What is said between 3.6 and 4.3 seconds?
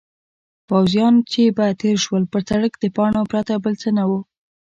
بل څه نه وو.